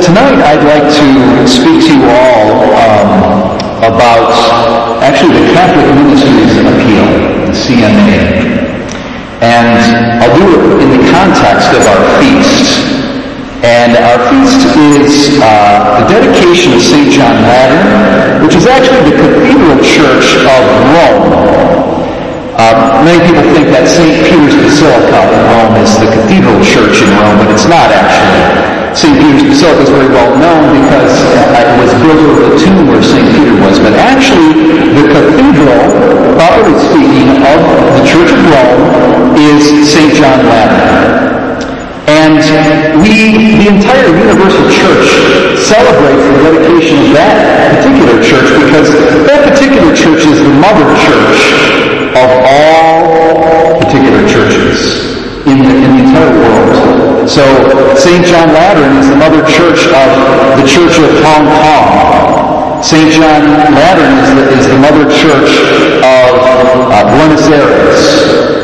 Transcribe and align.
tonight 0.00 0.40
I'd 0.40 0.64
like 0.64 0.88
to 0.88 1.08
speak 1.44 1.84
to 1.84 1.92
you 1.92 2.08
all 2.08 2.72
um, 2.72 3.52
about 3.84 4.32
actually 5.04 5.36
the 5.36 5.52
Catholic 5.52 5.88
Ministries 5.92 6.56
Appeal, 6.56 7.04
the 7.44 7.52
CMA. 7.52 8.20
And 9.44 10.20
I'll 10.24 10.36
do 10.36 10.48
it 10.56 10.84
in 10.84 10.88
the 10.96 11.04
context 11.12 11.72
of 11.76 11.84
our 11.84 12.02
feast. 12.16 12.80
And 13.60 13.92
our 13.92 14.20
feast 14.32 14.72
is 14.72 15.36
uh, 15.36 16.00
the 16.00 16.06
dedication 16.08 16.72
of 16.72 16.80
St. 16.80 17.12
John 17.12 17.36
Lateran, 17.44 18.40
which 18.40 18.56
is 18.56 18.64
actually 18.64 19.04
the 19.12 19.16
Cathedral 19.20 19.76
Church 19.84 20.40
of 20.48 20.62
Rome. 20.96 21.28
Uh, 22.56 23.04
many 23.04 23.20
people 23.24 23.44
think 23.52 23.68
that 23.72 23.84
St. 23.84 24.16
Peter's 24.24 24.56
Basilica 24.56 25.20
in 25.28 25.42
Rome 25.44 25.76
is 25.80 25.92
the 25.96 26.08
cathedral 26.08 26.60
church 26.64 27.00
in 27.04 27.08
Rome, 27.16 27.36
but 27.40 27.48
it's 27.52 27.68
not 27.68 27.88
actually. 27.92 28.69
St. 29.00 29.16
Peter's 29.16 29.48
Basilica 29.48 29.80
is 29.80 29.88
very 29.88 30.12
well 30.12 30.28
known 30.36 30.76
because 30.76 31.16
it 31.24 31.76
was 31.80 31.88
built 32.04 32.20
over 32.20 32.52
the 32.52 32.56
tomb 32.60 32.84
where 32.84 33.00
St. 33.00 33.24
Peter 33.32 33.56
was. 33.64 33.80
But 33.80 33.96
actually, 33.96 34.76
the 34.92 35.08
cathedral, 35.08 35.88
properly 36.36 36.76
speaking, 36.76 37.40
of 37.40 37.64
the 37.96 38.04
Church 38.04 38.28
of 38.28 38.44
Rome 38.44 39.40
is 39.40 39.88
St. 39.88 40.12
John 40.12 40.44
Lateran. 40.44 41.32
And 42.12 42.44
we, 43.00 43.56
the 43.64 43.72
entire 43.72 44.04
Universal 44.04 44.68
Church, 44.68 45.08
celebrates 45.64 46.20
the 46.20 46.60
dedication 46.60 47.00
of 47.00 47.16
that 47.16 47.80
particular 47.80 48.20
church 48.20 48.52
because 48.52 48.92
that 49.24 49.48
particular 49.48 49.96
church 49.96 50.28
is 50.28 50.44
the 50.44 50.52
mother 50.60 50.84
church 51.00 51.40
of 52.20 52.28
all 52.44 53.80
particular 53.80 54.20
churches 54.28 55.08
in 55.48 55.64
the, 55.64 55.72
in 55.72 55.88
the 55.88 56.00
entire 56.04 56.36
world. 56.36 57.09
So 57.28 57.44
St. 57.96 58.24
John 58.24 58.48
Lateran 58.52 58.96
is 58.96 59.08
the 59.08 59.16
mother 59.16 59.44
church 59.44 59.84
of 59.92 60.08
the 60.56 60.66
Church 60.66 60.96
of 60.98 61.10
Hong 61.20 61.46
Kong. 61.60 62.82
St. 62.82 63.12
John 63.12 63.44
Lateran 63.76 64.16
is 64.24 64.30
the, 64.32 64.44
is 64.56 64.66
the 64.68 64.78
mother 64.80 65.04
church 65.04 65.52
of 66.00 66.30
uh, 66.88 67.04
Buenos 67.12 67.44
Aires. 67.52 68.60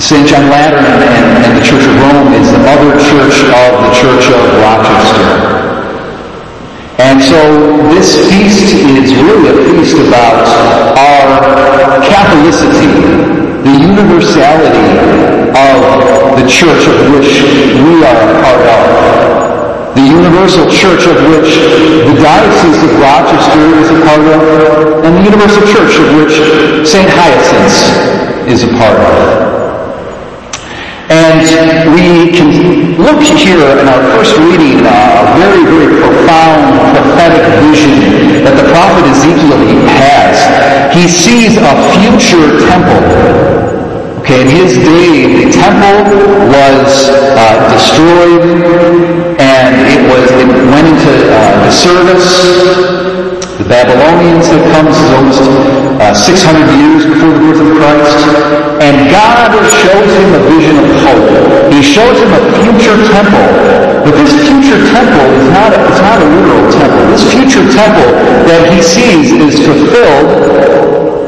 St. 0.00 0.26
John 0.26 0.48
Lateran 0.48 0.84
and, 0.84 1.44
and 1.44 1.52
the 1.56 1.64
Church 1.64 1.84
of 1.84 1.94
Rome 2.00 2.32
is 2.32 2.50
the 2.50 2.58
mother 2.64 2.92
church 2.96 3.44
of 3.44 3.70
the 3.84 3.92
Church 3.92 4.24
of 4.32 4.40
Rochester. 4.64 5.54
And 6.98 7.20
so 7.20 7.40
this 7.92 8.16
feast 8.30 8.72
is 8.72 9.14
really 9.20 9.50
a 9.50 9.56
feast 9.68 9.98
about 9.98 10.46
our 10.96 12.00
Catholicity, 12.04 13.64
the 13.64 13.74
universality 13.84 14.88
of 15.52 15.63
the 16.44 16.50
church 16.50 16.84
of 16.84 16.96
which 17.16 17.40
we 17.40 18.04
are 18.04 18.20
a 18.20 18.36
part 18.44 18.64
of. 18.68 19.96
The 19.96 20.04
universal 20.04 20.68
church 20.68 21.08
of 21.08 21.16
which 21.32 21.56
the 22.04 22.14
Diocese 22.20 22.80
of 22.84 22.92
Rochester 23.00 23.64
is 23.80 23.88
a 23.88 23.98
part 24.04 24.24
of, 24.28 25.04
and 25.08 25.16
the 25.16 25.24
universal 25.24 25.64
church 25.64 25.96
of 25.96 26.06
which 26.20 26.36
St. 26.84 27.08
Hyacinth 27.08 28.44
is 28.44 28.60
a 28.60 28.68
part 28.76 28.92
of. 28.92 29.16
And 31.08 31.48
we 31.96 32.36
can 32.36 33.00
look 33.00 33.22
here 33.24 33.64
in 33.80 33.88
our 33.88 34.02
first 34.12 34.36
reading 34.36 34.84
uh, 34.84 35.24
a 35.24 35.40
very, 35.40 35.64
very 35.64 35.96
profound 35.96 36.76
prophetic 36.92 37.40
vision 37.64 38.44
that 38.44 38.52
the 38.52 38.68
prophet 38.68 39.04
Ezekiel 39.16 39.64
has. 39.96 40.44
He 40.92 41.08
sees 41.08 41.56
a 41.56 41.72
future 41.96 42.68
temple 42.68 43.83
Okay, 44.24 44.40
in 44.40 44.48
his 44.48 44.72
day, 44.80 45.44
the 45.44 45.52
temple 45.52 46.00
was 46.48 47.12
uh, 47.12 47.60
destroyed, 47.68 48.40
and 49.36 49.76
it 49.84 50.00
was 50.08 50.24
it 50.40 50.48
went 50.48 50.88
into 50.88 51.12
uh, 51.28 51.60
the 51.60 51.68
service. 51.68 52.24
The 53.60 53.68
Babylonians 53.68 54.48
had 54.48 54.64
come 54.72 54.88
almost 54.88 55.44
uh, 56.00 56.16
600 56.16 56.40
years 56.72 57.04
before 57.04 57.36
the 57.36 57.40
birth 57.44 57.68
of 57.68 57.70
Christ, 57.76 58.16
and 58.80 59.12
God 59.12 59.52
shows 59.68 60.08
him 60.08 60.28
a 60.32 60.42
vision 60.56 60.80
of 60.80 60.88
hope. 61.04 61.28
He 61.68 61.84
shows 61.84 62.16
him 62.16 62.32
a 62.32 62.40
future 62.64 62.96
temple, 63.12 63.44
but 64.08 64.16
this 64.16 64.32
future 64.40 64.80
temple 64.88 65.28
is 65.36 65.48
not 65.52 65.68
a, 65.68 65.84
it's 65.84 66.00
not 66.00 66.16
a 66.16 66.28
literal 66.32 66.64
temple. 66.72 67.12
This 67.12 67.28
future 67.28 67.68
temple 67.76 68.08
that 68.48 68.72
he 68.72 68.80
sees 68.80 69.36
is 69.36 69.60
fulfilled 69.60 70.83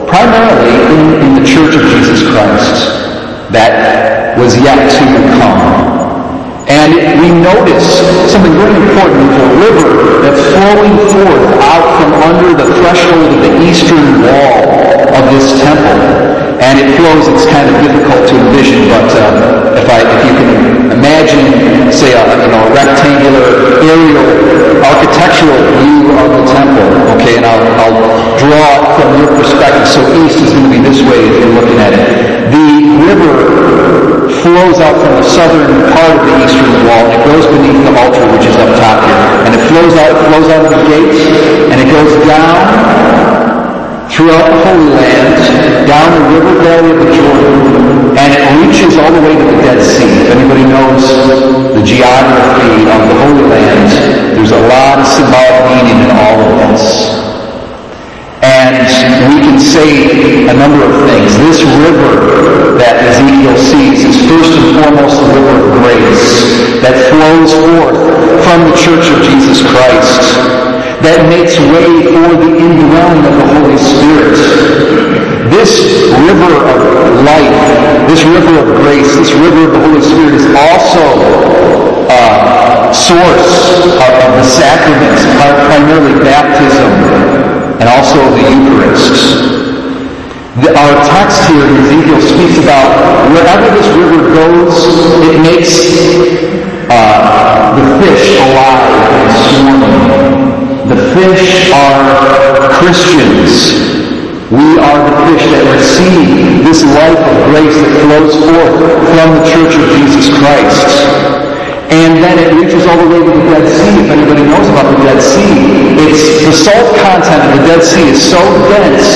primarily 0.07 0.75
in, 0.95 1.03
in 1.23 1.31
the 1.39 1.45
Church 1.47 1.75
of 1.75 1.83
Jesus 1.91 2.23
Christ 2.23 3.07
that 3.51 4.39
was 4.39 4.57
yet 4.59 4.79
to 4.79 5.05
come. 5.39 5.61
And 6.67 6.99
we 7.23 7.31
notice 7.31 8.03
something 8.27 8.55
very 8.59 8.75
important. 8.75 9.23
A 9.23 9.47
river 9.63 10.23
that's 10.23 10.43
flowing 10.51 10.97
forth 11.15 11.47
out 11.63 11.87
from 12.03 12.11
under 12.27 12.51
the 12.59 12.67
threshold 12.83 13.31
of 13.35 13.39
the 13.43 13.53
eastern 13.63 14.23
wall 14.23 14.67
of 15.15 15.25
this 15.31 15.55
temple. 15.63 15.99
And 16.59 16.83
it 16.83 16.99
flows, 16.99 17.29
it's 17.31 17.47
kind 17.47 17.71
of 17.71 17.77
difficult 17.83 18.27
to 18.29 18.35
envision, 18.35 18.89
but 18.91 19.11
uh, 19.15 19.66
if, 19.77 19.87
I, 19.89 20.01
if 20.01 20.21
you 20.25 20.35
can 20.37 20.51
imagine, 20.97 21.93
say, 21.93 22.17
a, 22.17 22.23
you 22.25 22.51
know, 22.51 22.65
rectangular 22.73 23.77
aerial 23.85 24.27
architectural 24.81 25.61
view 25.81 26.17
of 26.17 26.29
the 26.33 26.45
temple, 26.49 26.87
okay, 27.17 27.37
and 27.37 27.45
I'll, 27.45 27.65
I'll 27.81 28.01
draw 28.41 28.67
it 28.81 28.85
from 28.97 29.09
your 29.21 29.31
perspective. 29.37 29.85
So 29.89 30.01
east 30.25 30.41
is 30.41 30.53
going 30.53 30.69
to 30.69 30.73
be 30.73 30.81
this 30.81 31.01
way 31.05 31.29
if 31.29 31.35
you're 31.41 31.57
looking 31.57 31.81
at 31.81 31.93
it. 31.93 32.05
The 32.49 32.69
river 33.05 33.35
flows 34.43 34.79
out 34.79 34.97
from 34.97 35.13
the 35.19 35.27
southern 35.27 35.91
part 35.91 36.15
of 36.17 36.23
the 36.25 36.35
eastern 36.47 36.71
wall, 36.87 37.05
and 37.11 37.19
it 37.19 37.23
goes 37.27 37.47
beneath 37.51 37.81
the 37.83 37.93
altar, 37.99 38.25
which 38.33 38.47
is 38.47 38.57
up 38.57 38.71
top 38.79 39.03
here. 39.05 39.21
And 39.45 39.53
it 39.53 39.63
flows 39.69 39.95
out, 39.99 40.15
it 40.15 40.21
flows 40.31 40.49
out 40.55 40.63
of 40.65 40.71
the 40.71 40.83
gates, 40.87 41.21
and 41.69 41.77
it 41.83 41.89
goes 41.91 42.15
down 42.25 42.86
throughout 44.17 44.49
the 44.49 44.61
Holy 44.65 44.89
Land, 44.97 45.37
down 45.85 46.09
the 46.17 46.25
river 46.33 46.57
valley 46.65 46.89
of 46.89 47.05
the 47.05 47.11
Jordan, 47.13 48.17
and 48.17 48.29
it 48.33 48.43
reaches 48.65 48.97
all 48.97 49.13
the 49.13 49.21
way 49.21 49.37
to 49.37 49.45
the 49.45 49.61
Dead 49.61 49.77
Sea. 49.77 50.09
If 50.25 50.33
anybody 50.33 50.65
knows 50.65 51.05
the 51.77 51.85
geography 51.85 52.89
of 52.89 53.01
the 53.13 53.17
Holy 53.21 53.45
Land, 53.45 53.93
there's 54.33 54.57
a 54.57 54.63
lot 54.73 55.05
of 55.05 55.07
symbolic 55.07 55.69
meaning 55.69 56.09
in 56.09 56.11
all 56.17 56.41
of 56.41 56.51
this. 56.65 57.13
And 58.41 58.89
we 59.37 59.45
can 59.45 59.61
say 59.61 60.49
a 60.49 60.55
number 60.57 60.81
of 60.81 60.97
things. 61.13 61.37
This 61.37 61.61
river 61.85 62.81
that 62.81 62.97
Ezekiel 63.05 63.53
sees 63.61 64.01
is 64.01 64.17
first 64.33 64.49
and 64.57 64.81
foremost 64.81 65.13
the 65.13 65.29
river 65.29 65.61
of 65.61 65.85
grace 65.85 66.81
that 66.81 66.97
flows 67.13 67.53
forth 67.53 68.01
from 68.49 68.65
the 68.65 68.77
Church 68.81 69.13
of 69.13 69.21
Jesus 69.29 69.61
Christ 69.61 70.57
that 71.07 71.31
makes 71.31 71.55
way 71.71 71.87
for 72.03 72.35
the 72.35 72.51
indwelling 72.51 73.23
of 73.23 73.35
the 73.39 73.47
Holy 73.55 73.79
Spirit. 73.79 74.35
This 75.55 75.79
river 76.19 76.51
of 76.67 76.81
life, 77.23 77.63
this 78.11 78.27
river 78.27 78.59
of 78.59 78.67
grace, 78.83 79.15
this 79.15 79.31
river 79.31 79.71
of 79.71 79.73
the 79.79 79.83
Holy 79.87 80.03
Spirit 80.03 80.35
is 80.35 80.51
also 80.51 81.05
a 82.11 82.91
source 82.91 83.55
of, 84.03 84.13
the 84.35 84.43
sacraments, 84.43 85.23
primarily 85.71 86.19
baptism 86.27 86.91
and 87.79 87.87
also 87.87 88.19
the 88.35 88.43
Eucharist. 88.51 89.47
Our 90.59 90.95
text 91.07 91.39
here 91.47 91.71
in 91.71 91.87
Ezekiel 91.87 92.19
speaks 92.19 92.59
about 92.59 92.91
wherever 93.31 93.71
this 93.79 93.87
river 93.95 94.27
goes, 94.35 94.75
it 95.23 95.39
makes 95.39 95.71
uh, 96.91 97.79
the 97.79 97.85
fish 98.03 98.43
alive 98.43 98.91
and 98.91 99.31
swarming. 99.55 100.06
The 100.87 101.03
fish 101.19 101.75
are 101.75 102.71
Christians. 102.79 103.75
We 104.55 104.79
are 104.79 105.03
the 105.03 105.15
fish 105.27 105.43
that 105.51 105.67
receive 105.67 106.63
this 106.63 106.87
life 106.87 107.19
of 107.19 107.37
grace 107.51 107.75
that 107.75 107.91
flows 108.07 108.39
forth 108.39 108.79
from 109.11 109.29
the 109.35 109.43
Church 109.51 109.75
of 109.75 109.83
Jesus 109.99 110.31
Christ. 110.39 110.87
And 111.91 112.23
then 112.23 112.39
it 112.39 112.55
reaches 112.55 112.87
all 112.87 113.03
the 113.03 113.11
way 113.11 113.19
to 113.19 113.33
the 113.35 113.45
Dead 113.51 113.67
Sea. 113.67 113.99
If 113.99 114.15
anybody 114.15 114.47
knows 114.47 114.71
about 114.71 114.87
the 114.95 115.03
Dead 115.03 115.19
Sea, 115.19 115.99
it's 116.07 116.47
the 116.47 116.55
salt 116.55 116.95
content 117.03 117.43
of 117.43 117.51
the 117.59 117.63
Dead 117.67 117.83
Sea 117.83 118.07
is 118.15 118.23
so 118.23 118.39
dense 118.71 119.11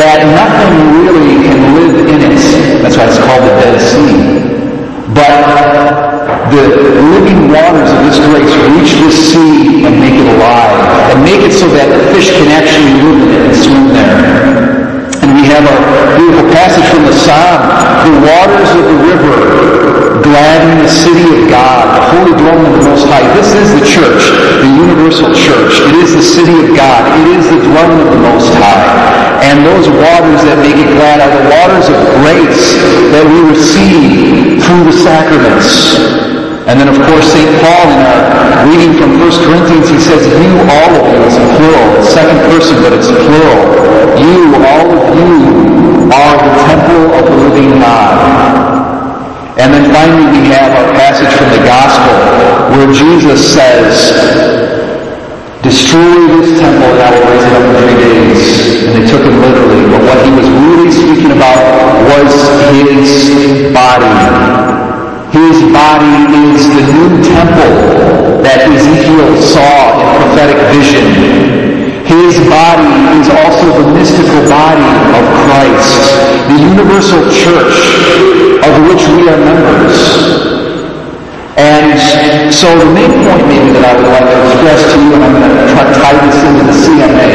that 0.00 0.24
nothing 0.32 0.96
really 0.96 1.44
can 1.44 1.60
live 1.76 2.08
in 2.08 2.20
it. 2.24 2.40
That's 2.80 2.96
why 2.96 3.04
it's 3.04 3.20
called 3.20 3.44
the 3.44 3.52
Dead 3.60 3.76
Sea. 3.84 4.48
But 5.12 5.92
the 6.52 6.64
living 7.16 7.48
waters 7.48 7.88
of 7.88 8.00
this 8.04 8.20
grace 8.28 8.52
reach 8.76 8.92
this 9.00 9.16
sea 9.32 9.84
and 9.88 9.96
make 10.00 10.12
it 10.12 10.28
alive, 10.36 10.91
and 11.12 11.20
make 11.28 11.44
it 11.44 11.52
so 11.52 11.68
that 11.76 11.92
the 11.92 12.00
fish 12.16 12.32
can 12.32 12.48
actually 12.48 12.96
move 13.04 13.28
and 13.28 13.52
swim 13.52 13.92
there. 13.92 14.96
And 15.20 15.36
we 15.36 15.44
have 15.52 15.60
a 15.60 15.76
beautiful 16.16 16.48
passage 16.48 16.88
from 16.88 17.04
the 17.04 17.12
Psalm. 17.12 17.60
The 18.08 18.16
waters 18.24 18.70
of 18.72 18.84
the 18.88 18.98
river 19.12 19.36
gladden 20.24 20.80
the 20.80 20.88
city 20.88 21.28
of 21.36 21.52
God, 21.52 21.84
the 22.00 22.04
holy 22.16 22.32
dwelling 22.32 22.64
of 22.64 22.74
the 22.80 22.84
Most 22.88 23.04
High. 23.12 23.28
This 23.36 23.52
is 23.52 23.68
the 23.76 23.84
church, 23.84 24.32
the 24.64 24.72
universal 24.72 25.28
church. 25.36 25.84
It 25.84 25.96
is 26.00 26.16
the 26.16 26.24
city 26.24 26.56
of 26.64 26.72
God. 26.72 27.04
It 27.20 27.28
is 27.36 27.44
the 27.44 27.60
dwelling 27.60 28.00
of 28.00 28.08
the 28.08 28.22
Most 28.32 28.48
High. 28.56 28.80
And 29.44 29.68
those 29.68 29.92
waters 29.92 30.40
that 30.48 30.64
make 30.64 30.80
it 30.80 30.90
glad 30.96 31.20
are 31.20 31.28
the 31.28 31.44
waters 31.52 31.92
of 31.92 31.98
grace 32.24 32.72
that 33.12 33.24
we 33.28 33.52
receive 33.52 34.64
through 34.64 34.88
the 34.88 34.96
sacraments. 34.96 36.31
And 36.70 36.78
then, 36.78 36.86
of 36.86 36.98
course, 37.02 37.26
St. 37.26 37.50
Paul, 37.58 37.90
in 37.90 38.00
our 38.06 38.62
reading 38.70 38.94
from 38.94 39.18
1 39.18 39.46
Corinthians, 39.46 39.90
he 39.90 39.98
says, 39.98 40.22
You, 40.30 40.62
all 40.62 40.90
of 40.94 41.04
you, 41.10 41.18
it's 41.26 41.34
a 41.34 41.46
plural. 41.58 41.88
Second 42.06 42.38
person, 42.46 42.78
but 42.78 42.94
it's 42.94 43.10
plural. 43.10 43.62
You, 44.14 44.54
all 44.62 44.86
of 44.94 45.02
you, 45.18 45.62
are 46.12 46.36
the 46.38 46.52
temple 46.68 47.02
of 47.18 47.24
the 47.26 47.36
living 47.50 47.80
God. 47.80 48.52
And 49.58 49.72
then 49.72 49.90
finally, 49.92 50.28
we 50.38 50.48
have 50.54 50.70
our 50.76 50.92
passage 50.94 51.32
from 51.34 51.50
the 51.50 51.64
Gospel 51.64 52.14
where 52.76 52.88
Jesus 52.92 53.40
says, 53.42 54.12
Destroy 55.62 56.26
this 56.40 56.58
temple 56.58 56.90
and 56.90 57.02
I 57.02 57.10
will 57.14 57.26
raise 57.30 57.44
it 57.46 57.52
up 57.54 57.62
in 57.62 57.74
three 57.80 57.98
days. 58.02 58.42
And 58.84 58.92
they 58.98 59.06
took 59.06 59.22
him 59.22 59.40
literally. 59.40 59.86
But 59.90 60.02
what 60.02 60.18
he 60.26 60.30
was 60.34 60.48
really 60.48 60.90
speaking 60.90 61.32
about 61.32 61.62
was 62.10 62.34
his 62.74 63.72
body. 63.72 64.71
His 65.32 65.62
body 65.72 66.28
is 66.52 66.68
the 66.68 66.92
new 66.92 67.24
temple 67.24 68.44
that 68.44 68.68
Ezekiel 68.68 69.32
saw 69.40 69.96
in 69.96 70.06
prophetic 70.20 70.60
vision. 70.76 71.08
His 72.04 72.36
body 72.52 72.92
is 73.16 73.32
also 73.32 73.80
the 73.80 73.94
mystical 73.96 74.44
body 74.44 74.84
of 75.16 75.24
Christ, 75.48 76.04
the 76.52 76.58
universal 76.60 77.24
church 77.32 77.80
of 78.60 78.72
which 78.84 79.08
we 79.08 79.24
are 79.32 79.40
members. 79.40 80.51
And 81.56 82.00
so 82.48 82.72
the 82.80 82.88
main 82.88 83.12
point 83.28 83.44
maybe 83.44 83.76
that 83.76 83.84
I 83.84 83.92
would 83.92 84.08
like 84.08 84.24
to 84.24 84.38
express 84.40 84.80
to 84.88 84.96
you, 84.96 85.12
and 85.12 85.20
I'm 85.20 85.36
going 85.36 85.52
to 85.52 85.68
try 85.68 85.84
to 85.84 85.94
tie 86.00 86.16
this 86.24 86.38
into 86.48 86.64
the 86.64 86.76
CMA, 86.76 87.28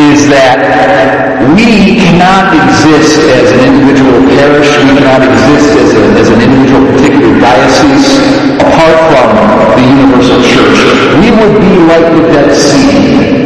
is 0.00 0.32
that 0.32 1.44
we 1.52 2.00
cannot 2.00 2.56
exist 2.56 3.20
as 3.28 3.52
an 3.52 3.60
individual 3.68 4.24
parish, 4.32 4.64
we 4.88 4.96
cannot 4.96 5.20
exist 5.20 5.76
as, 5.76 5.90
a, 5.92 6.02
as 6.16 6.28
an 6.32 6.40
individual 6.40 6.88
particular 6.88 7.36
diocese 7.36 8.16
apart 8.56 8.96
from 9.12 9.28
the 9.76 9.84
universal 9.84 10.40
church. 10.40 10.78
We 11.20 11.28
would 11.36 11.60
be 11.60 11.72
like 11.84 12.06
the 12.16 12.22
Dead 12.32 12.48
Sea. 12.56 13.42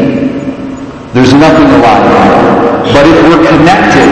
There's 1.10 1.34
nothing 1.34 1.66
alive. 1.82 2.06
But 2.94 3.02
if 3.02 3.18
we're 3.26 3.42
connected, 3.42 4.10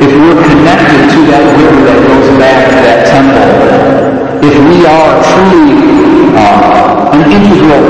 if 0.00 0.12
we're 0.16 0.40
connected 0.48 1.00
to 1.12 1.18
that 1.28 1.44
river 1.60 1.80
that 1.84 1.98
goes 2.08 2.28
back 2.40 2.72
that 2.82 2.91
we 4.72 4.86
are 4.88 5.20
truly 5.20 5.76
uh, 6.32 7.12
an 7.12 7.28
integral 7.28 7.84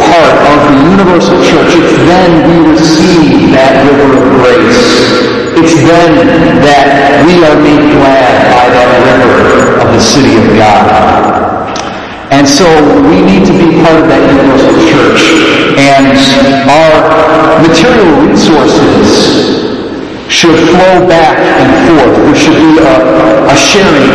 part 0.00 0.36
of 0.48 0.58
the 0.64 0.76
universal 0.88 1.36
church, 1.44 1.76
it's 1.76 1.92
then 2.08 2.30
we 2.48 2.72
receive 2.72 3.52
that 3.52 3.84
river 3.84 4.16
of 4.16 4.24
grace. 4.40 4.80
It's 5.60 5.76
then 5.76 6.24
that 6.64 7.20
we 7.28 7.36
are 7.44 7.58
made 7.60 7.84
glad 7.92 8.48
by 8.48 8.64
that 8.72 8.88
river 9.04 9.84
of 9.84 9.92
the 9.92 10.00
city 10.00 10.40
of 10.40 10.56
God. 10.56 11.68
And 12.32 12.48
so 12.48 12.64
we 13.12 13.20
need 13.20 13.44
to 13.44 13.52
be 13.52 13.76
part 13.84 14.00
of 14.00 14.08
that 14.08 14.24
universal 14.24 14.72
church. 14.88 15.36
And 15.76 16.16
our 16.64 17.60
material 17.60 18.08
resources 18.24 19.71
should 20.32 20.56
flow 20.72 21.04
back 21.04 21.36
and 21.36 21.70
forth. 21.84 22.16
There 22.24 22.34
should 22.34 22.56
be 22.56 22.80
a, 22.80 23.52
a 23.52 23.56
sharing, 23.56 24.08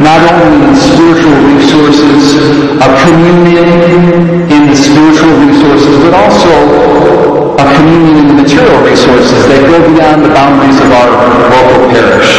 not 0.00 0.22
only 0.30 0.70
in 0.70 0.74
spiritual 0.78 1.34
resources, 1.50 2.38
a 2.78 2.88
communion 3.02 4.46
in 4.46 4.70
the 4.70 4.76
spiritual 4.78 5.34
resources, 5.42 5.98
but 5.98 6.14
also 6.14 7.58
a 7.58 7.66
communion 7.74 8.22
in 8.22 8.26
the 8.30 8.38
material 8.38 8.78
resources 8.86 9.34
that 9.50 9.66
go 9.66 9.82
beyond 9.82 10.22
the 10.22 10.30
boundaries 10.30 10.78
of 10.78 10.88
our 10.94 11.10
local 11.50 11.90
parish. 11.90 12.30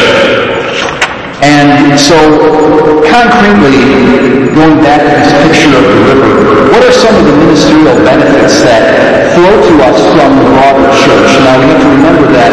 And 1.44 2.00
so, 2.00 2.16
concretely, 3.04 4.39
going 4.60 4.84
back 4.84 5.00
to 5.00 5.12
this 5.16 5.32
picture 5.40 5.72
of 5.72 5.88
the 5.88 6.00
river, 6.04 6.68
what 6.68 6.84
are 6.84 6.92
some 6.92 7.16
of 7.16 7.24
the 7.24 7.32
ministerial 7.32 7.96
benefits 8.04 8.60
that 8.68 8.84
flow 9.32 9.56
to 9.56 9.74
us 9.88 9.96
from 10.12 10.36
the 10.36 10.48
broader 10.52 10.84
church? 11.00 11.32
Now, 11.48 11.56
we 11.64 11.72
have 11.72 11.80
to 11.80 11.88
remember 11.88 12.28
that 12.36 12.52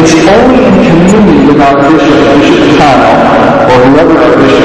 it's 0.00 0.16
only 0.16 0.64
in 0.64 0.76
communion 0.80 1.52
with 1.52 1.60
our 1.60 1.76
bishop, 1.76 2.16
Bishop 2.40 2.56
Matano, 2.56 3.68
or 3.68 3.76
whoever 3.84 4.16
our 4.16 4.32
bishop 4.40 4.64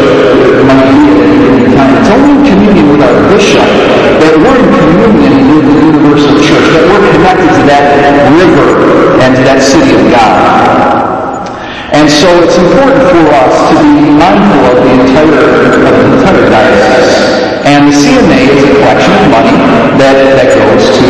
might 0.63 0.87
be 0.95 1.11
at 1.11 1.27
any 1.27 1.75
time. 1.75 1.91
It's 1.99 2.07
only 2.07 2.31
in 2.39 2.41
communion 2.55 2.85
with 2.95 3.03
our 3.03 3.19
bishop 3.35 3.67
that 4.23 4.33
we're 4.39 4.55
in 4.55 4.71
communion 4.71 5.43
with 5.59 5.63
the 5.67 5.75
universal 5.91 6.39
church, 6.39 6.67
that 6.71 6.87
we're 6.87 7.03
connected 7.19 7.51
to 7.51 7.63
that 7.67 7.83
river 8.31 9.19
and 9.19 9.35
to 9.35 9.43
that 9.43 9.59
city 9.59 9.91
of 9.91 10.07
God. 10.07 10.56
And 11.97 12.05
so 12.05 12.29
it's 12.45 12.53
important 12.61 13.01
for 13.09 13.25
us 13.33 13.57
to 13.73 13.75
be 13.81 14.05
mindful 14.13 14.61
of 14.69 14.77
the 14.85 14.91
entire, 15.01 15.65
of 15.81 15.93
the 15.97 16.05
entire 16.13 16.45
diocese. 16.45 17.37
And 17.65 17.89
the 17.89 17.95
CMA 17.97 18.37
is 18.53 18.63
a 18.69 18.73
collection 18.77 19.17
of 19.17 19.25
money 19.33 19.57
that, 19.97 20.15
that 20.37 20.53
goes 20.53 20.87
to 20.93 21.07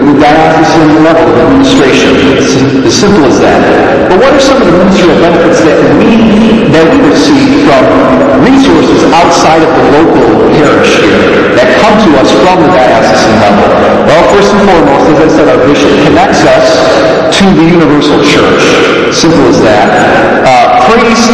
the 0.00 0.16
diocesan 0.16 1.04
level 1.04 1.28
of 1.28 1.36
administration. 1.44 2.40
It's 2.40 2.56
as 2.56 2.96
simple 2.96 3.28
as 3.28 3.36
that. 3.44 4.08
But 4.08 4.16
what 4.16 4.32
are 4.32 4.40
some 4.40 4.58
of 4.58 4.66
the 4.66 4.74
ministerial 4.80 5.20
benefits 5.20 5.60
that 5.60 5.76
we, 6.00 6.72
that 6.72 6.88
we 6.88 6.98
receive 7.04 7.68
from 7.68 7.84
resources 8.40 9.06
outside 9.12 9.60
of 9.60 9.70
the 9.76 9.84
local 9.92 10.50
parish 10.56 11.04
here 11.04 11.52
that 11.52 11.68
come 11.84 12.00
to 12.00 12.10
us 12.16 12.32
from 12.32 12.64
the 12.64 12.70
diocesan 12.72 13.36
level? 13.44 13.68
Well, 14.08 14.24
first 14.32 14.50
and 14.56 14.64
foremost, 14.66 15.04
as 15.14 15.18
I 15.20 15.28
said, 15.36 15.46
our 15.52 15.60
bishop 15.68 15.92
connects 16.08 16.42
us 16.48 16.66
to 17.38 17.44
the 17.54 17.66
universal 17.70 18.18
church. 18.26 19.14
Simple 19.14 19.46
as 19.46 19.62
that. 19.62 20.29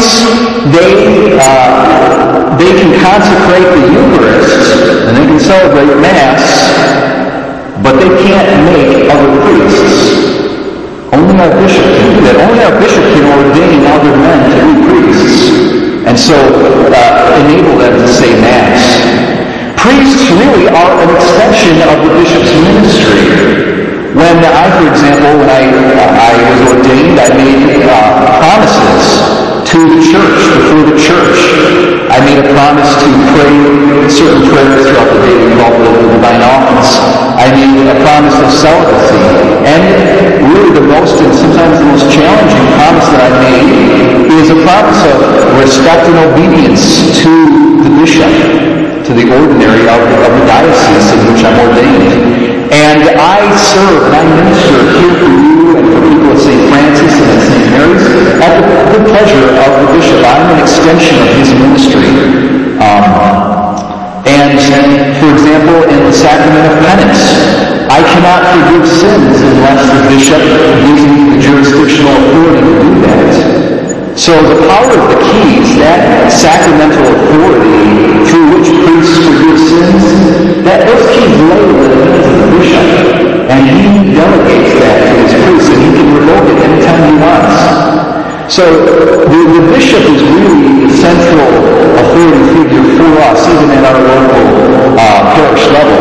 They, 0.07 1.35
uh, 1.35 2.55
they 2.59 2.73
can 2.79 2.95
consecrate 3.03 3.67
the 3.75 3.83
Eucharist 3.91 5.07
and 5.07 5.17
they 5.17 5.27
can 5.27 5.41
celebrate 5.41 5.91
Mass, 5.99 6.43
but 7.83 7.99
they 7.99 8.11
can't 8.23 8.51
make 8.71 9.11
other 9.11 9.31
priests. 9.43 10.37
Only 11.11 11.35
our 11.43 11.51
bishop 11.59 11.87
can 11.91 12.07
do 12.15 12.21
that. 12.23 12.39
Only 12.39 12.61
our 12.63 12.77
bishop 12.79 13.03
can 13.03 13.25
ordain 13.35 13.83
other 13.91 14.15
men 14.15 14.39
to 14.47 14.59
be 14.63 14.75
priests. 14.87 15.39
And 16.07 16.15
so 16.15 16.39
uh, 16.39 17.43
enable 17.43 17.83
them 17.83 17.99
to 17.99 18.07
say 18.07 18.31
Mass. 18.39 18.79
Priests 19.75 20.23
really 20.31 20.71
are 20.71 20.93
an 21.03 21.11
extension 21.19 21.83
of 21.83 21.99
the 22.07 22.11
bishop's 22.15 22.55
ministry. 22.63 23.75
When 24.15 24.39
I, 24.39 24.71
for 24.79 24.87
example, 24.87 25.43
when 25.43 25.51
I, 25.51 25.67
uh, 25.67 26.27
I 26.27 26.33
was 26.47 26.79
ordained, 26.79 27.19
I 27.19 27.29
made 27.37 27.85
uh, 27.85 28.39
promises 28.41 29.16
I 32.17 32.25
made 32.25 32.41
a 32.41 32.49
promise 32.49 32.89
to 32.97 33.09
pray 33.37 34.09
certain 34.09 34.49
prayers 34.49 34.89
throughout 34.89 35.13
the 35.13 35.21
day 35.21 35.37
we 35.37 35.53
call 35.61 35.69
the 35.69 36.17
divine 36.17 36.41
office. 36.41 36.97
I 37.37 37.53
made 37.53 37.77
a 37.93 38.01
promise 38.01 38.33
of 38.41 38.49
celibacy. 38.57 39.21
And 39.69 39.85
really 40.49 40.73
the 40.81 40.87
most 40.89 41.21
and 41.21 41.29
sometimes 41.37 41.77
the 41.77 41.85
most 41.85 42.09
challenging 42.09 42.65
promise 42.81 43.05
that 43.13 43.21
I 43.21 43.33
made 43.37 44.33
is 44.33 44.49
a 44.49 44.57
promise 44.65 44.97
of 45.13 45.61
respect 45.61 46.09
and 46.09 46.17
obedience 46.33 47.05
to 47.21 47.33
the 47.85 47.93
bishop, 48.01 48.33
to 49.05 49.13
the 49.13 49.29
ordinary 49.37 49.85
of, 49.85 50.01
of 50.01 50.33
the 50.41 50.45
diocese 50.49 51.13
in 51.13 51.21
which 51.29 51.45
I'm 51.45 51.59
ordained. 51.69 52.73
And 52.73 53.13
I 53.13 53.45
serve 53.77 54.09
and 54.09 54.17
I 54.17 54.25
minister 54.41 54.81
here 55.05 55.15
for 55.21 55.33
you 55.37 55.57
and 55.77 55.85
for 55.93 56.01
people 56.01 56.33
at 56.33 56.41
St. 56.41 56.65
Francis 56.73 57.13
and 57.13 57.36
at 57.75 58.53
the 58.61 58.67
good 58.93 59.05
pleasure 59.11 59.47
of 59.59 59.71
the 59.83 59.89
bishop. 59.97 60.21
I'm 60.23 60.55
an 60.55 60.61
extension 60.63 61.17
of 61.23 61.31
his 61.35 61.51
ministry. 61.55 62.11
Um, 62.79 63.07
and, 64.27 64.59
for 65.19 65.31
example, 65.33 65.87
in 65.91 66.01
the 66.07 66.13
sacrament 66.13 66.67
of 66.67 66.79
penance, 66.83 67.23
I 67.87 68.03
cannot 68.03 68.43
forgive 68.51 68.87
sins 68.87 69.39
unless 69.41 69.83
the 69.87 70.03
bishop 70.11 70.43
gives 70.43 71.03
me 71.07 71.35
the 71.35 71.39
jurisdictional 71.39 72.11
authority 72.11 72.63
to 72.63 72.75
do 72.83 72.91
that. 73.07 73.57
So 74.19 74.33
the 74.33 74.67
power 74.67 74.91
of 74.97 75.07
the 75.13 75.21
keys, 75.29 75.77
that 75.79 76.33
sacramental 76.33 77.05
authority 77.05 78.25
through 78.27 78.59
which 78.59 78.69
priests 78.73 79.17
forgive 79.23 79.59
sins, 79.61 80.03
that 80.65 80.89
those 80.89 81.05
keys 81.15 81.37
lay 81.47 81.76
So 88.57 88.65
the, 88.73 89.41
the 89.53 89.63
bishop 89.69 90.01
is 90.09 90.25
really 90.33 90.89
the 90.89 90.97
central 90.97 91.45
authority 92.01 92.41
figure 92.57 92.89
for 92.97 93.13
us, 93.29 93.45
even 93.53 93.69
at 93.69 93.85
our 93.85 94.01
local 94.01 94.97
uh, 94.97 95.29
parish 95.37 95.69
level. 95.77 96.01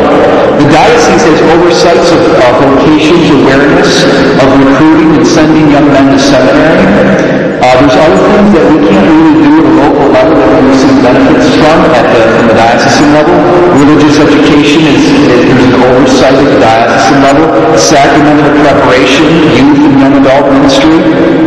The 0.64 0.68
diocese 0.72 1.20
has 1.36 1.40
oversights 1.52 2.16
of 2.16 2.24
uh, 2.24 2.40
vocations, 2.64 3.28
awareness 3.44 4.08
of 4.40 4.48
recruiting 4.56 5.20
and 5.20 5.28
sending 5.28 5.68
young 5.68 5.92
men 5.92 6.16
to 6.16 6.20
seminary. 6.24 7.60
Uh, 7.60 7.76
there's 7.76 8.00
other 8.00 8.24
things 8.24 8.48
that 8.56 8.66
we 8.72 8.88
can't 8.88 9.04
really 9.04 9.36
do 9.44 9.52
at 9.60 9.66
a 9.68 9.74
local 9.76 10.08
level 10.16 10.40
that 10.40 10.52
we 10.56 10.72
receive 10.72 10.96
benefits 11.04 11.52
from 11.60 11.80
at 11.92 12.08
the, 12.08 12.24
from 12.40 12.46
the 12.48 12.56
diocesan 12.56 13.20
level. 13.20 13.36
Religious 13.84 14.16
education 14.24 14.80
is, 14.96 15.04
is 15.28 15.44
there's 15.44 15.76
an 15.76 15.84
oversight 15.92 16.40
at 16.40 16.48
the 16.48 16.60
diocesan 16.64 17.20
level. 17.20 17.52
Sacramental 17.76 18.48
preparation, 18.64 19.28
youth 19.60 19.92
and 19.92 20.00
young 20.00 20.16
adult 20.24 20.56
ministry. 20.56 21.45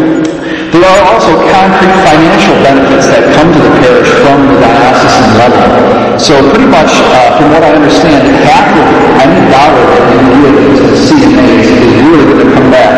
There 0.88 1.04
are 1.04 1.12
also 1.12 1.36
concrete 1.52 1.92
financial 2.00 2.56
benefits 2.64 3.12
that 3.12 3.20
come 3.36 3.52
to 3.52 3.60
the 3.60 3.72
parish 3.76 4.08
from 4.24 4.48
the 4.48 4.56
diocesan 4.56 5.36
level. 5.36 5.68
So 6.16 6.32
pretty 6.48 6.64
much, 6.64 6.88
uh, 6.88 7.36
from 7.36 7.52
what 7.52 7.60
I 7.60 7.76
understand, 7.76 8.24
half 8.48 8.72
of 8.72 8.88
any 9.20 9.36
dollar 9.52 9.84
that 9.84 10.16
you 10.16 10.32
give 10.48 10.80
to 10.80 10.84
the 10.88 10.96
CMAs 10.96 11.68
is 11.68 11.92
really 12.08 12.24
going 12.32 12.40
to 12.40 12.48
come 12.56 12.72
back 12.72 12.88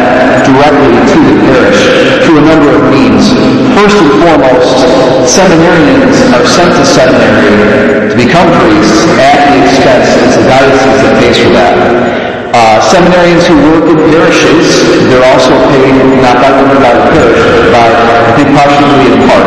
directly 0.47 1.02
to 1.02 1.18
the 1.18 1.37
parish 1.50 1.82
through 2.23 2.38
a 2.38 2.47
number 2.47 2.70
of 2.78 2.94
means. 2.94 3.35
First 3.75 3.99
and 3.99 4.23
foremost, 4.23 4.87
seminarians 5.26 6.14
are 6.30 6.47
sent 6.47 6.70
to 6.70 6.87
seminary 6.87 8.06
to 8.06 8.14
become 8.14 8.47
priests 8.70 9.02
at 9.18 9.50
the 9.50 9.66
expense, 9.66 10.14
it's 10.30 10.38
the 10.38 10.47
diocese 10.47 11.02
that 11.11 11.14
pays 11.18 11.42
for 11.42 11.50
that. 11.59 12.20
Uh, 12.50 12.83
seminarians 12.83 13.47
who 13.47 13.54
work 13.71 13.87
in 13.87 13.95
parishes, 14.11 14.83
they're 15.07 15.23
also 15.23 15.54
paid 15.71 15.95
not 16.19 16.35
by 16.42 16.50
the 16.50 16.66
by 16.83 16.90
the 16.99 17.07
parish, 17.14 17.47
but 17.71 17.95
I 18.26 18.33
think 18.35 18.50
partially 18.59 19.07
in 19.07 19.23
part, 19.30 19.47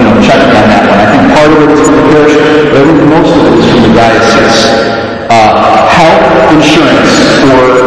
you 0.00 0.04
know, 0.08 0.16
checking 0.24 0.48
on 0.48 0.64
that 0.72 0.88
one. 0.88 0.96
I 0.96 1.08
think 1.12 1.28
part 1.36 1.52
of 1.52 1.60
it 1.60 1.70
is 1.76 1.84
from 1.84 1.92
the 2.00 2.06
parish, 2.08 2.32
but 2.72 2.80
I 2.80 2.84
think 2.88 3.04
most 3.04 3.32
of 3.36 3.42
it 3.52 3.54
is 3.60 3.66
from 3.68 3.80
the 3.84 3.92
diocese. 3.92 4.60
Uh, 5.28 5.52
health 5.92 6.56
insurance 6.56 7.12
for 7.44 7.81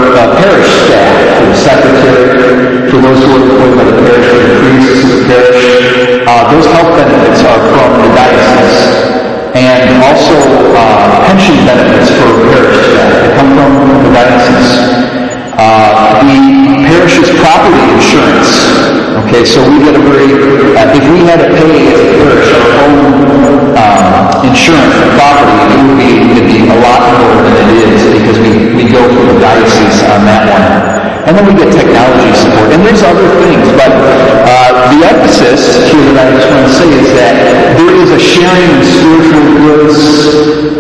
And 32.75 32.84
there's 32.84 33.08
other 33.08 33.24
things, 33.39 33.72
but 33.79 33.88
uh, 33.88 34.91
the 34.91 35.00
emphasis 35.08 35.63
here 35.88 36.12
that 36.12 36.27
I 36.27 36.36
just 36.36 36.51
want 36.51 36.67
to 36.67 36.75
say 36.75 36.91
is 36.91 37.08
that 37.15 37.36
there 37.79 37.96
is 38.03 38.12
a 38.12 38.20
sharing 38.20 38.67
in 38.67 38.84
spiritual 38.84 39.48
goods, 39.63 39.96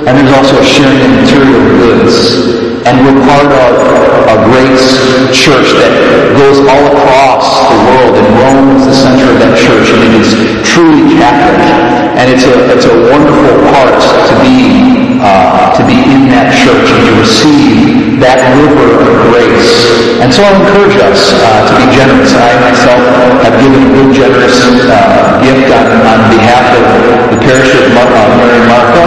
and 0.03 0.11
there's 0.11 0.35
also 0.35 0.59
a 0.59 0.67
sharing 0.67 0.99
in 0.99 1.23
material 1.23 1.55
goods. 1.79 2.83
And 2.83 2.99
we're 2.99 3.15
part 3.23 3.47
of 3.47 3.73
a 4.27 4.37
great 4.43 4.75
church 5.31 5.71
that 5.79 5.95
goes 6.35 6.67
all 6.67 6.83
across 6.99 7.63
the 7.63 7.79
world, 7.87 8.13
and 8.19 8.27
Rome 8.43 8.75
is 8.75 8.91
the 8.91 8.97
center 8.99 9.31
of 9.31 9.39
that 9.39 9.55
church, 9.55 9.87
and 9.95 10.03
it 10.03 10.19
is 10.19 10.35
truly 10.67 11.15
Catholic. 11.15 11.63
And 12.19 12.27
it's 12.27 12.43
a, 12.43 12.75
it's 12.75 12.91
a 12.91 12.95
wonderful 13.07 13.55
part 13.71 13.95
to 14.03 14.33
be, 14.43 15.04
uh, 15.21 15.71
to 15.75 15.81
be 15.87 15.97
in 16.07 16.27
that 16.31 16.51
church 16.51 16.87
and 16.91 17.03
to 17.07 17.13
receive 17.19 18.19
that 18.19 18.39
river 18.55 19.01
of 19.03 19.09
grace. 19.29 19.71
And 20.23 20.31
so 20.31 20.41
I'll 20.43 20.57
encourage 20.63 20.95
us 21.03 21.35
uh, 21.35 21.67
to 21.67 21.73
be 21.75 21.85
generous. 21.91 22.31
I 22.33 22.55
myself 22.63 23.01
have 23.43 23.55
given 23.59 23.79
a 23.83 23.89
good, 23.91 24.09
generous 24.15 24.55
uh, 24.87 25.39
gift 25.43 25.67
on, 25.71 25.85
on 26.03 26.19
behalf 26.31 26.65
of 26.75 26.83
the 27.35 27.39
parish 27.43 27.71
of 27.75 27.91
Mar- 27.93 28.09
uh, 28.09 28.39
Mary 28.39 28.63
Martha 28.65 29.03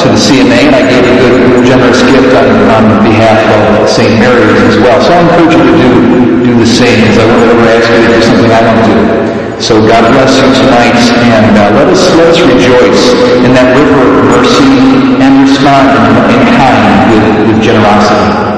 to 0.00 0.06
the 0.08 0.18
CMA, 0.18 0.72
and 0.72 0.74
I 0.74 0.82
gave 0.88 1.04
a 1.04 1.14
good, 1.20 1.36
generous 1.68 2.00
gift 2.08 2.32
on, 2.34 2.48
on 2.72 2.84
behalf 3.04 3.40
of 3.52 3.88
St. 3.88 4.18
Mary's 4.18 4.56
as 4.72 4.76
well. 4.80 4.98
So 5.04 5.12
I 5.12 5.20
encourage 5.22 5.54
you 5.54 5.62
to 5.64 5.74
do, 5.76 5.90
do 6.48 6.52
the 6.58 6.68
same, 6.68 6.96
because 7.04 7.18
I 7.20 7.26
won't 7.28 7.50
ever 7.52 7.66
ask 7.68 7.86
you 7.92 8.00
to 8.02 8.08
do 8.08 8.20
something 8.24 8.50
I 8.50 8.60
don't 8.64 8.82
do. 8.88 9.37
So 9.60 9.74
God 9.84 10.12
bless 10.12 10.36
you 10.38 10.46
tonight, 10.54 10.94
and 11.18 11.58
uh, 11.58 11.74
let 11.74 11.88
us 11.88 12.00
let 12.14 12.28
us 12.30 12.40
rejoice 12.40 13.10
in 13.44 13.52
that 13.58 13.74
river 13.74 14.06
of 14.06 14.24
mercy 14.30 15.18
and 15.18 15.42
respond 15.42 15.90
in, 15.98 16.38
in 16.38 16.42
kind 16.54 17.10
with, 17.10 17.48
with 17.50 17.62
generosity. 17.62 18.57